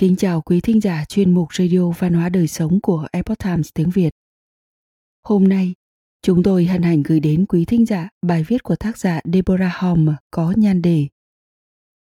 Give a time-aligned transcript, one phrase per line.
[0.00, 3.68] Kính chào quý thính giả chuyên mục Radio Văn hóa Đời Sống của Epoch Times
[3.74, 4.10] tiếng Việt.
[5.22, 5.74] Hôm nay,
[6.22, 9.72] chúng tôi hân hạnh gửi đến quý thính giả bài viết của tác giả Deborah
[9.74, 11.06] Holm có nhan đề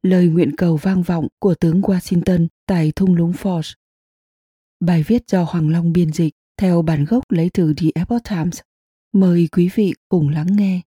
[0.04, 3.74] Lời nguyện cầu vang vọng của tướng Washington tại thung lũng Ford.
[4.80, 8.60] Bài viết do Hoàng Long biên dịch theo bản gốc lấy từ The Epoch Times.
[9.14, 10.82] Mời quý vị cùng lắng nghe.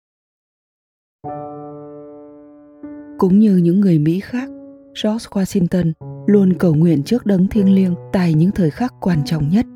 [3.18, 4.48] Cũng như những người Mỹ khác,
[5.02, 5.92] George Washington
[6.26, 9.66] luôn cầu nguyện trước đấng thiêng liêng tại những thời khắc quan trọng nhất.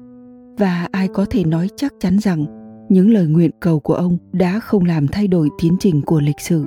[0.59, 2.47] Và ai có thể nói chắc chắn rằng
[2.89, 6.41] những lời nguyện cầu của ông đã không làm thay đổi tiến trình của lịch
[6.41, 6.65] sử.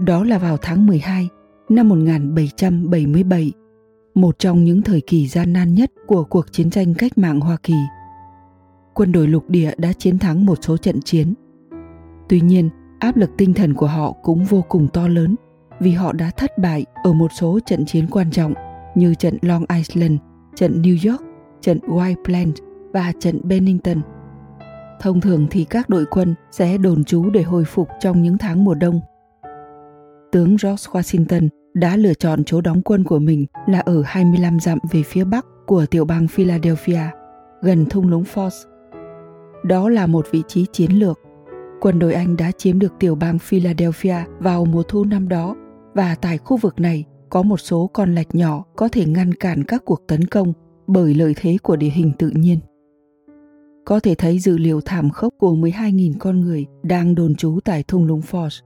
[0.00, 1.28] Đó là vào tháng 12
[1.68, 3.52] năm 1777,
[4.14, 7.56] một trong những thời kỳ gian nan nhất của cuộc chiến tranh cách mạng Hoa
[7.62, 7.74] Kỳ.
[8.94, 11.34] Quân đội lục địa đã chiến thắng một số trận chiến.
[12.28, 15.34] Tuy nhiên, áp lực tinh thần của họ cũng vô cùng to lớn
[15.80, 18.54] vì họ đã thất bại ở một số trận chiến quan trọng
[18.94, 20.20] như trận Long Island,
[20.54, 21.22] trận New York,
[21.60, 22.58] trận White Plains
[22.92, 24.00] và trận Bennington.
[25.00, 28.64] Thông thường thì các đội quân sẽ đồn trú để hồi phục trong những tháng
[28.64, 29.00] mùa đông.
[30.32, 34.78] Tướng George Washington đã lựa chọn chỗ đóng quân của mình là ở 25 dặm
[34.92, 37.00] về phía bắc của tiểu bang Philadelphia,
[37.62, 38.68] gần thung lũng Force.
[39.64, 41.20] Đó là một vị trí chiến lược.
[41.80, 45.56] Quân đội Anh đã chiếm được tiểu bang Philadelphia vào mùa thu năm đó
[45.94, 49.64] và tại khu vực này có một số con lạch nhỏ có thể ngăn cản
[49.64, 50.52] các cuộc tấn công
[50.86, 52.58] bởi lợi thế của địa hình tự nhiên.
[53.84, 57.84] Có thể thấy dữ liệu thảm khốc của 12.000 con người đang đồn trú tại
[57.88, 58.62] thung lũng Force.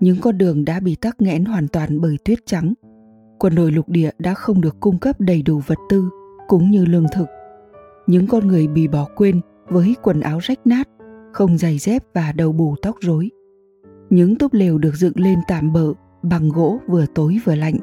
[0.00, 2.74] Những con đường đã bị tắc nghẽn hoàn toàn bởi tuyết trắng.
[3.38, 6.10] Quân đội lục địa đã không được cung cấp đầy đủ vật tư
[6.48, 7.26] cũng như lương thực.
[8.06, 10.88] Những con người bị bỏ quên với quần áo rách nát,
[11.32, 13.30] không giày dép và đầu bù tóc rối.
[14.10, 17.76] Những túp lều được dựng lên tạm bỡ bằng gỗ vừa tối vừa lạnh.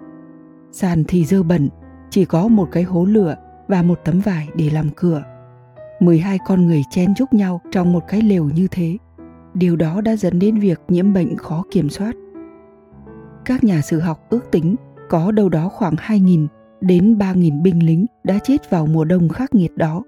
[0.72, 1.70] Sàn thì dơ bẩn,
[2.10, 3.36] chỉ có một cái hố lửa
[3.68, 5.24] và một tấm vải để làm cửa.
[6.00, 8.98] 12 con người chen chúc nhau trong một cái lều như thế.
[9.54, 12.16] Điều đó đã dẫn đến việc nhiễm bệnh khó kiểm soát.
[13.46, 14.76] Các nhà sử học ước tính
[15.10, 16.48] có đâu đó khoảng 2.000
[16.82, 20.04] đến 3.000 binh lính đã chết vào mùa đông khắc nghiệt đó.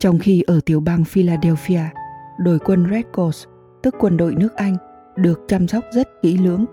[0.00, 1.82] Trong khi ở tiểu bang Philadelphia,
[2.38, 3.46] đội quân Red Cross,
[3.82, 4.76] tức quân đội nước Anh,
[5.16, 6.64] được chăm sóc rất kỹ lưỡng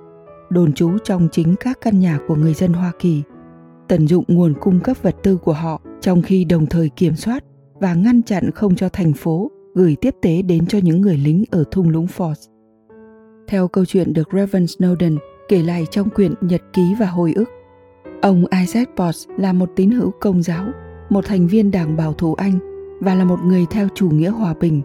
[0.56, 3.24] đồn trú trong chính các căn nhà của người dân Hoa Kỳ,
[3.88, 7.44] tận dụng nguồn cung cấp vật tư của họ trong khi đồng thời kiểm soát
[7.74, 11.44] và ngăn chặn không cho thành phố gửi tiếp tế đến cho những người lính
[11.52, 12.52] ở thung lũng Force.
[13.48, 15.18] Theo câu chuyện được Reverend Snowden
[15.50, 17.50] kể lại trong quyển Nhật ký và hồi ức,
[18.22, 20.66] ông Isaac Potts là một tín hữu công giáo,
[21.10, 22.60] một thành viên đảng bảo thủ Anh
[23.02, 24.82] và là một người theo chủ nghĩa hòa bình,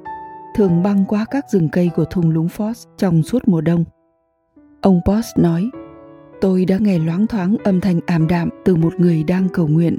[0.56, 3.84] thường băng qua các rừng cây của thung lũng Force trong suốt mùa đông.
[4.82, 5.70] Ông Post nói,
[6.40, 9.98] tôi đã nghe loáng thoáng âm thanh ảm đạm từ một người đang cầu nguyện.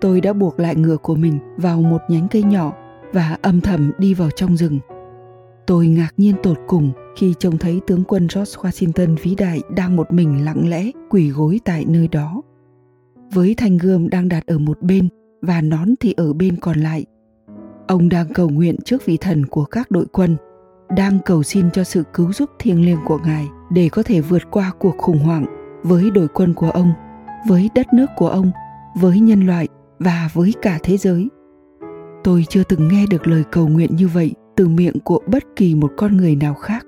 [0.00, 2.72] Tôi đã buộc lại ngựa của mình vào một nhánh cây nhỏ
[3.12, 4.78] và âm thầm đi vào trong rừng.
[5.66, 9.96] Tôi ngạc nhiên tột cùng khi trông thấy tướng quân George Washington vĩ đại đang
[9.96, 12.42] một mình lặng lẽ quỳ gối tại nơi đó.
[13.32, 15.08] Với thanh gươm đang đặt ở một bên
[15.42, 17.04] và nón thì ở bên còn lại.
[17.88, 20.36] Ông đang cầu nguyện trước vị thần của các đội quân–
[20.96, 24.42] đang cầu xin cho sự cứu giúp thiêng liêng của Ngài để có thể vượt
[24.50, 25.44] qua cuộc khủng hoảng
[25.82, 26.92] với đội quân của ông,
[27.48, 28.50] với đất nước của ông,
[28.96, 29.68] với nhân loại
[29.98, 31.28] và với cả thế giới.
[32.24, 35.74] Tôi chưa từng nghe được lời cầu nguyện như vậy từ miệng của bất kỳ
[35.74, 36.86] một con người nào khác.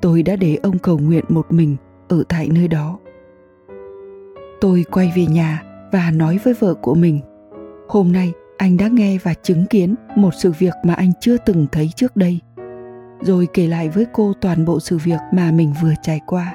[0.00, 1.76] Tôi đã để ông cầu nguyện một mình
[2.08, 2.98] ở tại nơi đó.
[4.60, 7.20] Tôi quay về nhà và nói với vợ của mình,
[7.88, 11.66] hôm nay anh đã nghe và chứng kiến một sự việc mà anh chưa từng
[11.72, 12.40] thấy trước đây
[13.20, 16.54] rồi kể lại với cô toàn bộ sự việc mà mình vừa trải qua.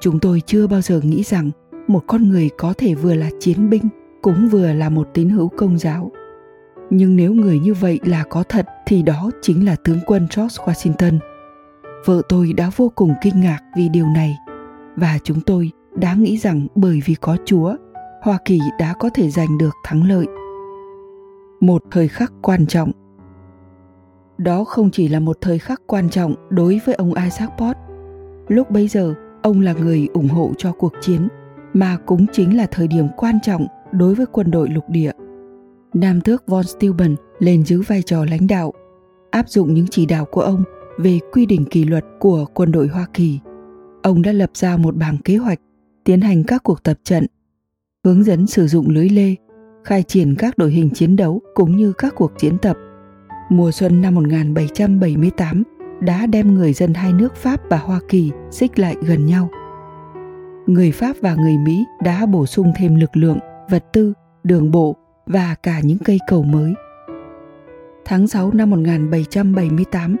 [0.00, 1.50] Chúng tôi chưa bao giờ nghĩ rằng
[1.86, 3.88] một con người có thể vừa là chiến binh
[4.22, 6.10] cũng vừa là một tín hữu công giáo.
[6.90, 10.64] Nhưng nếu người như vậy là có thật thì đó chính là tướng quân george
[10.64, 11.18] washington.
[12.04, 14.36] Vợ tôi đã vô cùng kinh ngạc vì điều này.
[14.96, 17.76] Và chúng tôi đã nghĩ rằng bởi vì có chúa,
[18.22, 20.26] hoa kỳ đã có thể giành được thắng lợi.
[21.60, 22.92] Một thời khắc quan trọng
[24.38, 27.80] đó không chỉ là một thời khắc quan trọng đối với ông Isaac Potts.
[28.48, 31.28] Lúc bấy giờ, ông là người ủng hộ cho cuộc chiến,
[31.74, 35.12] mà cũng chính là thời điểm quan trọng đối với quân đội lục địa.
[35.94, 38.72] Nam tước von Steuben lên giữ vai trò lãnh đạo,
[39.30, 40.62] áp dụng những chỉ đạo của ông
[40.98, 43.38] về quy định kỷ luật của quân đội Hoa Kỳ.
[44.02, 45.60] Ông đã lập ra một bảng kế hoạch,
[46.04, 47.26] tiến hành các cuộc tập trận,
[48.04, 49.34] hướng dẫn sử dụng lưới lê,
[49.84, 52.76] khai triển các đội hình chiến đấu cũng như các cuộc diễn tập
[53.48, 55.62] mùa xuân năm 1778
[56.00, 59.50] đã đem người dân hai nước Pháp và Hoa Kỳ xích lại gần nhau.
[60.66, 63.38] Người Pháp và người Mỹ đã bổ sung thêm lực lượng
[63.70, 64.12] vật tư,
[64.44, 64.96] đường bộ
[65.26, 66.74] và cả những cây cầu mới.
[68.04, 70.16] Tháng 6 năm 1778,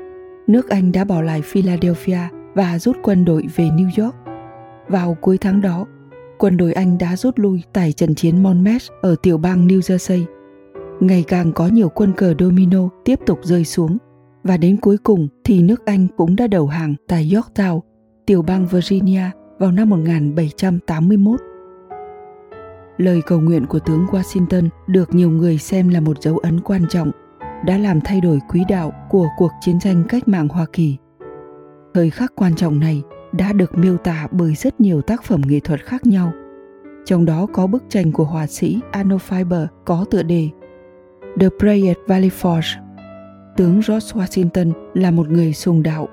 [0.46, 2.20] nước Anh đã bỏ lại Philadelphia
[2.54, 4.14] và rút quân đội về New York.
[4.88, 5.86] Vào cuối tháng đó,
[6.38, 10.37] quân đội Anh đã rút lui tại trận chiến Monmouth ở tiểu bang New Jersey.
[11.00, 13.96] Ngày càng có nhiều quân cờ domino tiếp tục rơi xuống
[14.42, 17.80] và đến cuối cùng thì nước Anh cũng đã đầu hàng tại Yorktown,
[18.26, 19.22] tiểu bang Virginia
[19.58, 21.40] vào năm 1781.
[22.96, 26.82] Lời cầu nguyện của tướng Washington được nhiều người xem là một dấu ấn quan
[26.90, 27.10] trọng
[27.64, 30.96] đã làm thay đổi quỹ đạo của cuộc chiến tranh cách mạng Hoa Kỳ.
[31.94, 33.02] Thời khắc quan trọng này
[33.32, 36.32] đã được miêu tả bởi rất nhiều tác phẩm nghệ thuật khác nhau.
[37.04, 40.48] Trong đó có bức tranh của họa sĩ Arnold Fiber có tựa đề
[41.36, 42.76] The Prayer Valley Forge.
[43.56, 46.08] Tướng George Washington là một người sùng đạo.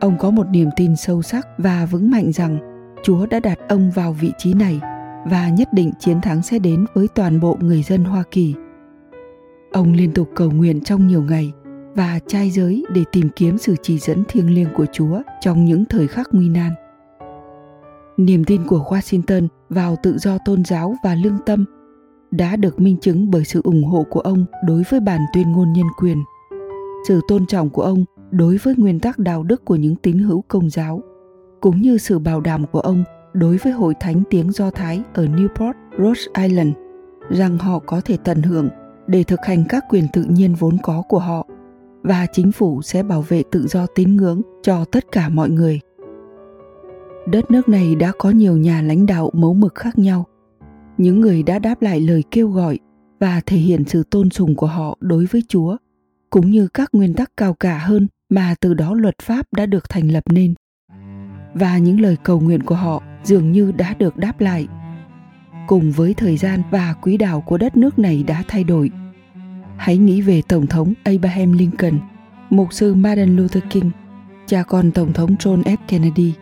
[0.00, 2.58] Ông có một niềm tin sâu sắc và vững mạnh rằng
[3.02, 4.80] Chúa đã đặt ông vào vị trí này
[5.30, 8.54] và nhất định chiến thắng sẽ đến với toàn bộ người dân Hoa Kỳ.
[9.72, 11.52] Ông liên tục cầu nguyện trong nhiều ngày
[11.94, 15.84] và trai giới để tìm kiếm sự chỉ dẫn thiêng liêng của Chúa trong những
[15.84, 16.72] thời khắc nguy nan.
[18.16, 21.64] Niềm tin của Washington vào tự do tôn giáo và lương tâm
[22.30, 25.72] đã được minh chứng bởi sự ủng hộ của ông đối với bản tuyên ngôn
[25.72, 26.22] nhân quyền,
[27.08, 30.44] sự tôn trọng của ông đối với nguyên tắc đạo đức của những tín hữu
[30.48, 31.02] công giáo,
[31.60, 35.26] cũng như sự bảo đảm của ông đối với hội thánh tiếng Do Thái ở
[35.26, 36.72] Newport, Rhode Island
[37.30, 38.68] rằng họ có thể tận hưởng
[39.06, 41.46] để thực hành các quyền tự nhiên vốn có của họ
[42.02, 45.80] và chính phủ sẽ bảo vệ tự do tín ngưỡng cho tất cả mọi người.
[47.26, 50.26] Đất nước này đã có nhiều nhà lãnh đạo mẫu mực khác nhau.
[50.98, 52.78] Những người đã đáp lại lời kêu gọi
[53.20, 55.76] và thể hiện sự tôn sùng của họ đối với Chúa,
[56.30, 59.88] cũng như các nguyên tắc cao cả hơn mà từ đó luật pháp đã được
[59.88, 60.54] thành lập nên.
[61.54, 64.66] Và những lời cầu nguyện của họ dường như đã được đáp lại.
[65.66, 68.90] Cùng với thời gian và quỹ đạo của đất nước này đã thay đổi,
[69.76, 71.98] Hãy nghĩ về Tổng thống Abraham Lincoln,
[72.50, 73.90] mục sư Martin Luther King,
[74.46, 75.76] cha con Tổng thống John F.
[75.88, 76.32] Kennedy.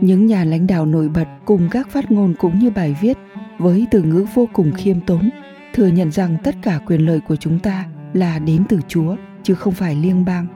[0.00, 3.18] Những nhà lãnh đạo nổi bật cùng các phát ngôn cũng như bài viết
[3.58, 5.30] với từ ngữ vô cùng khiêm tốn,
[5.74, 9.54] thừa nhận rằng tất cả quyền lợi của chúng ta là đến từ Chúa chứ
[9.54, 10.46] không phải liên bang.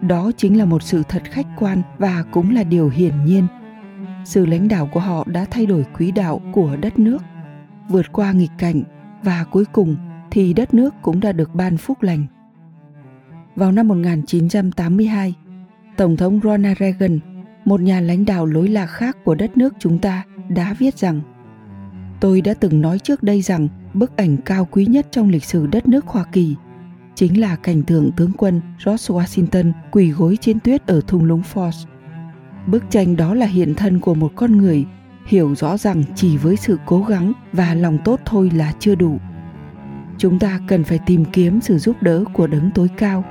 [0.00, 3.46] Đó chính là một sự thật khách quan và cũng là điều hiển nhiên.
[4.24, 7.22] Sự lãnh đạo của họ đã thay đổi quỹ đạo của đất nước,
[7.88, 8.82] vượt qua nghịch cảnh
[9.22, 9.96] và cuối cùng
[10.30, 12.26] thì đất nước cũng đã được ban phúc lành.
[13.56, 15.34] Vào năm 1982,
[15.96, 17.18] Tổng thống Ronald Reagan,
[17.64, 21.20] một nhà lãnh đạo lối lạc khác của đất nước chúng ta, đã viết rằng
[22.24, 25.66] Tôi đã từng nói trước đây rằng bức ảnh cao quý nhất trong lịch sử
[25.66, 26.54] đất nước Hoa Kỳ
[27.14, 31.42] chính là cảnh tượng tướng quân George Washington quỳ gối trên tuyết ở thung lũng
[31.54, 31.86] Ford.
[32.66, 34.84] Bức tranh đó là hiện thân của một con người
[35.26, 39.18] hiểu rõ rằng chỉ với sự cố gắng và lòng tốt thôi là chưa đủ
[40.18, 43.24] chúng ta cần phải tìm kiếm sự giúp đỡ của đấng tối cao,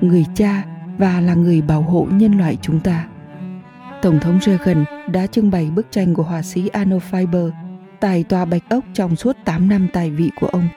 [0.00, 0.64] người cha
[0.98, 3.08] và là người bảo hộ nhân loại chúng ta
[4.02, 7.50] tổng thống reagan đã trưng bày bức tranh của họa sĩ arnold fiber
[8.04, 10.68] tài tòa bạch ốc trong suốt 8 năm tài vị của ông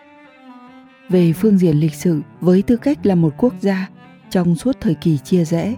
[1.10, 3.90] về phương diện lịch sử với tư cách là một quốc gia
[4.30, 5.76] trong suốt thời kỳ chia rẽ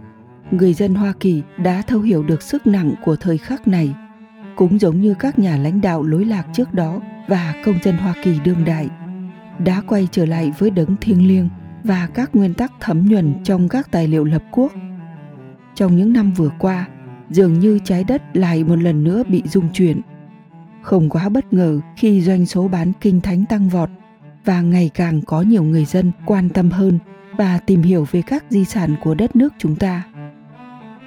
[0.51, 3.93] người dân hoa kỳ đã thấu hiểu được sức nặng của thời khắc này
[4.55, 8.13] cũng giống như các nhà lãnh đạo lối lạc trước đó và công dân hoa
[8.23, 8.87] kỳ đương đại
[9.65, 11.49] đã quay trở lại với đấng thiêng liêng
[11.83, 14.73] và các nguyên tắc thấm nhuần trong các tài liệu lập quốc.
[15.75, 16.87] Trong những năm vừa qua,
[17.29, 20.01] dường như trái đất lại một lần nữa bị rung chuyển.
[20.81, 23.89] Không quá bất ngờ khi doanh số bán kinh thánh tăng vọt
[24.45, 26.99] và ngày càng có nhiều người dân quan tâm hơn
[27.37, 30.03] và tìm hiểu về các di sản của đất nước chúng ta.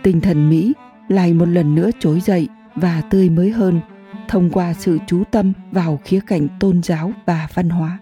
[0.02, 0.73] Tinh thần Mỹ
[1.09, 3.81] lại một lần nữa trỗi dậy và tươi mới hơn
[4.29, 7.99] thông qua sự chú tâm vào khía cạnh tôn giáo và văn hóa.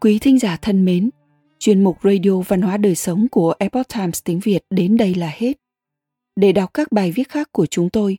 [0.00, 1.10] Quý thính giả thân mến,
[1.58, 5.30] chuyên mục Radio Văn hóa Đời Sống của Epoch Times tiếng Việt đến đây là
[5.34, 5.52] hết.
[6.36, 8.18] Để đọc các bài viết khác của chúng tôi,